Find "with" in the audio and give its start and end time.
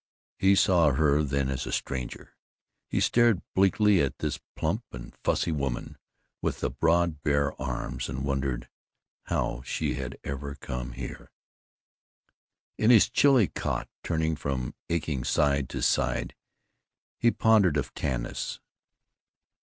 6.41-6.59